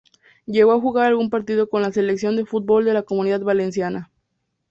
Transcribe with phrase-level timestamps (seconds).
[0.47, 4.09] Llegó a jugar algún partido con la Selección de fútbol de la Comunidad Valenciana.